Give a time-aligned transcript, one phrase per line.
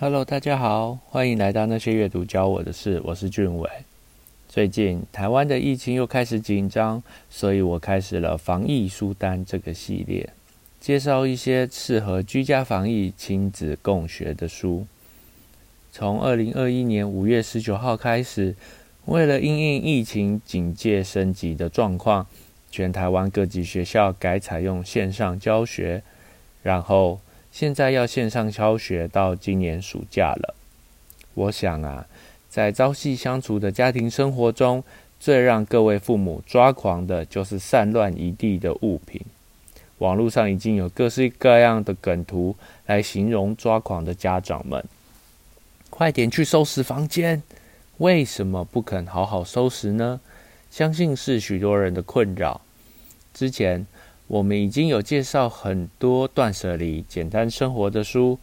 [0.00, 3.70] Hello，大家好，欢迎来到那些阅读教我的事，我是俊伟。
[4.48, 10.28] 最近台湾的疫情又开始紧张，所以我开始了防疫书单这个系列，
[10.80, 14.84] 介绍一些适合居家防疫、亲子共学的书。
[15.92, 18.56] 从二零二一年五月十九号开始，
[19.04, 22.26] 为了因应疫情警戒升级的状况，
[22.68, 26.02] 全台湾各级学校改采用线上教学，
[26.64, 27.20] 然后
[27.54, 30.56] 现在要线上教学到今年暑假了。
[31.34, 32.04] 我想啊。
[32.48, 34.82] 在朝夕相处的家庭生活中，
[35.20, 39.20] 最让各位父母抓狂的就是散乱一地的物品。
[39.98, 44.84] 网络上已经有各式各样的梗图来形容抓狂的家长们。
[45.90, 47.40] 快点去收拾房间！
[47.98, 50.20] 为什么不肯好好收拾呢？
[50.72, 52.60] 相信是许多人的困扰。
[53.32, 53.86] 之前
[54.34, 58.36] 我们已经有介绍很多断舍离、简单生活的书，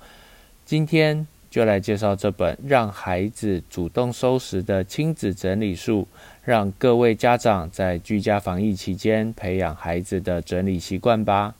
[0.65, 1.27] 今天。
[1.49, 6.07] 就来介绍这本让孩子主动收拾的亲子整理术，
[6.45, 11.53] 让各位家长在居家防疫期间培养孩子的整理习惯吧。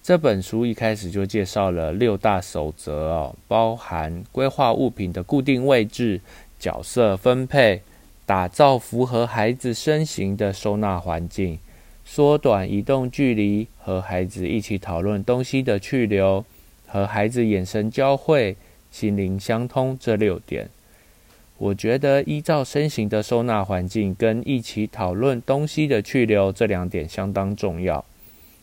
[0.00, 6.20] 这本书一开始就介绍了六大守则哦，包含规划物品的固定位置、
[6.60, 7.82] 角色分配、
[8.24, 11.58] 打造符合孩子身形的收纳环境、
[12.04, 16.44] 缩短移动距离、和孩子一起讨论东西的去留、
[16.86, 18.56] 和孩子眼神交汇。
[18.90, 20.68] 心灵相通这六点，
[21.58, 28.04] 我觉得依照身形的收纳环境跟一起讨论东西的去留这两点相当重要。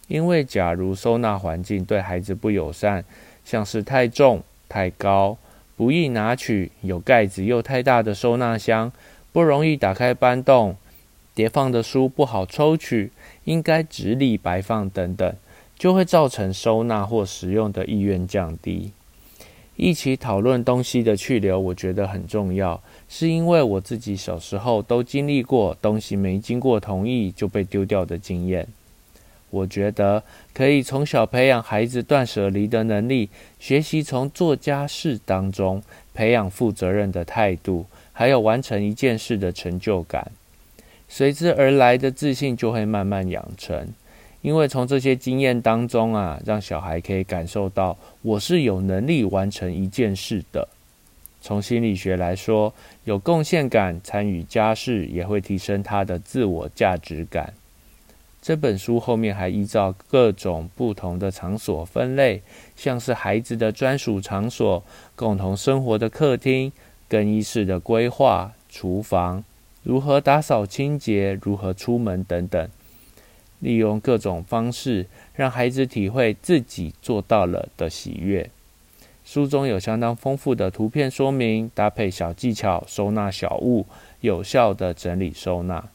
[0.08, 3.04] 因为假如收纳环境对孩子不友善，
[3.44, 5.38] 像是太重、太高、
[5.76, 8.90] 不易拿取、有盖子又太大的收纳箱，
[9.34, 10.78] 不容易打开搬动，
[11.42, 13.10] 叠放的书不好抽取，
[13.46, 15.36] 应该直立摆放等等，
[15.76, 18.92] 就会造成收纳或使用的意愿降低。
[19.76, 28.68] 一起讨论东西的去留，我觉得很重要，是因为我自己小时候都经历过东西没经过同意就被丢掉的经验。
[29.50, 30.22] 我觉得
[30.54, 35.82] 可以从小培养孩子断舍离的能力，学习从做家事当中
[36.14, 40.32] 培养负责任的态度，还有完成一件事的成就感，
[41.14, 43.90] 随之而来的自信就会慢慢养成。
[44.42, 50.70] 因为从这些经验当中啊，让小孩可以感受到我是有能力完成一件事的。
[51.42, 52.74] 从心理学来说，
[53.04, 57.54] 有贡献感、参与家事也会提升他的自我价值感。
[58.42, 62.42] 这本书后面还依照各种不同的场所分类，
[62.78, 64.82] 像是孩子的专属场所、
[65.18, 66.72] 共同生活的客厅、
[67.10, 69.44] 更衣室的规划、厨房、
[69.84, 72.70] 如何打扫清洁、如何出门等等。
[73.60, 75.06] 利用各种方式，
[75.36, 78.50] 让孩子体会自己做到了的喜悦。
[79.24, 83.86] 书中有相当丰富的图片说明，搭配小技巧收纳小物，
[84.22, 85.88] 有效的整理收纳。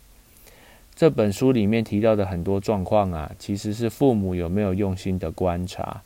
[0.95, 6.03] 这本书里面提到的很多状况啊，其实是父母有没有用心的观察。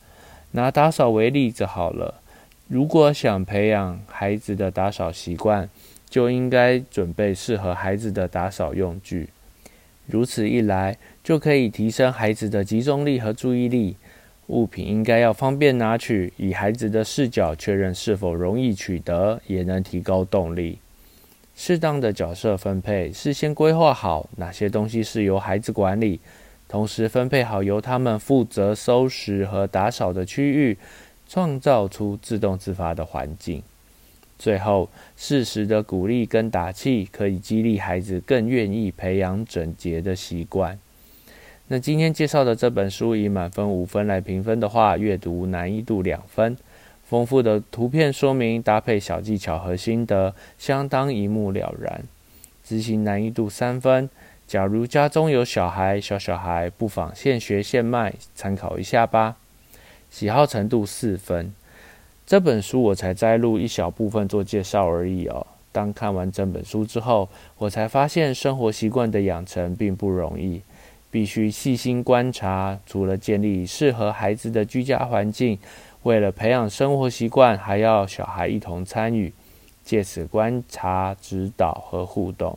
[0.53, 2.23] 拿打扫为例子好了，
[2.69, 5.69] 如果想培养孩子的打扫习惯，
[6.11, 9.29] 就应该准备适合孩子的打扫用具。
[10.07, 13.97] 如此一来，就可以提升孩子的集中力和注意力。
[14.49, 20.81] 物品应该要方便拿取，以孩子的视角确认是否容易取得，也能提高动力。
[21.55, 26.19] 适当的角色分配，事先规划好哪些东西是由孩子管理，
[26.67, 30.77] 同时分配好由他们负责收拾和打扫的区域，
[31.29, 33.63] 创造出自动自发的环境。
[34.41, 40.79] 最后，适时的鼓励跟打气，可以激励孩子更愿意培养整洁的习惯。
[41.69, 46.57] 那今天介绍的这本书，以满分五分来评分的话，阅读难易度两分，
[47.05, 52.03] 丰富的图片说明搭配小技巧和心得，相当一目了然。
[52.65, 54.09] 执行难易度三分，
[54.47, 59.37] 假如家中有小孩、小小孩，不妨现学现卖，参考一下吧。
[60.09, 61.53] 喜好程度四分。
[62.31, 65.45] 这本书我才摘录一小部分做介绍而已哦。
[65.73, 67.29] 当看完整本书之后，
[67.59, 70.63] 我才发现生活习惯的养成并不容易，
[71.11, 72.79] 必须细心观察。
[72.87, 75.59] 除了建立适合孩子的居家环境，
[76.05, 79.33] 为了培养生活习惯，还要小孩一同参与，
[79.85, 82.57] 借此观察、指导和互动。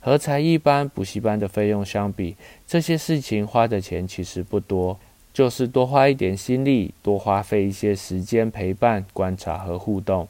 [0.00, 2.34] 和才艺班、补习班的费用相比，
[2.66, 4.98] 这些事情花的钱其实不多。
[5.36, 10.26] 就是多花一点心力，多花费一些时间陪伴、观察和互动，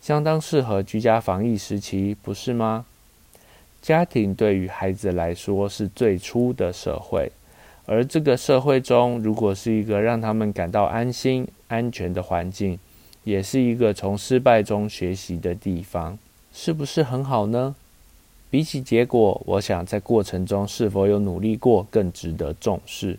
[0.00, 2.86] 相当适合居家防疫时期，不是吗？
[3.82, 7.30] 家庭对于孩子来说是最初的社会，
[7.84, 12.78] 而这个社会中，如果是一个让他们感到安心、安全的环境，
[13.24, 16.18] 也是一个从失败中学习的地方，
[16.54, 17.74] 是不是很好呢？
[18.48, 23.18] 比起结果，我想在过程中是否有努力过更值得重视。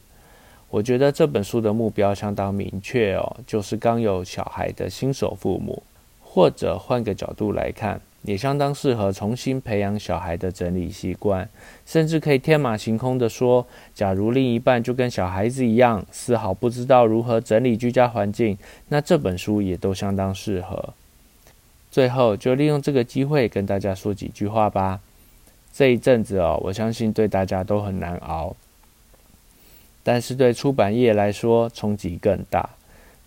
[0.69, 5.81] 我觉得这本书的目标相当明确哦，就是刚有小孩的新手父母，
[6.21, 11.47] 或者换个角度来看，也相当适合重新培养小孩的整理习惯。
[11.85, 13.65] 甚至可以天马行空的说，
[13.95, 18.57] 假如另一半就跟小孩子一样，丝毫不知道如何整理居家环境，
[18.89, 20.93] 那这本书也都相当适合。
[21.89, 24.99] 最后，就利用这个机会跟大家说几句话吧。
[25.71, 28.55] 这一阵子哦，我相信对大家都很难熬，
[30.07, 32.69] 但是对出版业来说冲击更大。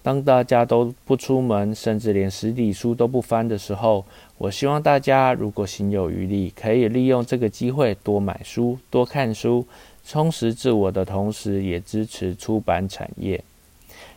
[0.02, 4.02] 当大家都不出门，甚至连实体书都不翻的时候，
[4.38, 9.66] 我希望大家如果心有余力，可以利用这个机会多买书、多看书，
[10.06, 13.44] 充实自我的同时，也支持出版产业。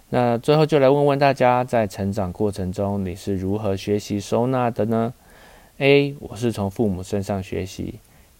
[0.10, 5.14] 那最后就来问问大家，在成长过程中，你是如何学习收纳的呢
[5.80, 6.16] ？A.
[6.22, 7.96] 我是从父母身上学习。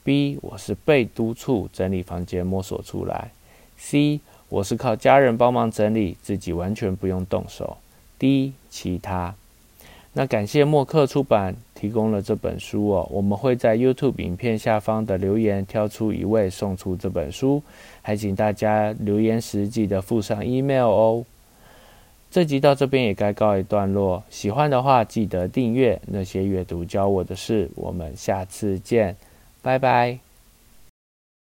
[0.06, 3.32] B，我是被督促整理房间摸索出来。
[3.84, 7.76] C，我是靠家人帮忙整理，自己完全不用动手。
[8.18, 9.36] D，其他。
[10.14, 17.62] 那感谢默克出版提供了这本书哦，我们会在 YouTube 影片下方的留言挑出一位送出这本书，
[18.02, 21.26] 还请大家留言时记得附上 email 哦。
[22.32, 29.18] 这集到这边也该告一段落，喜欢的话记得订阅那些阅读教我的事，我们下次见。
[29.62, 30.23] 拜拜。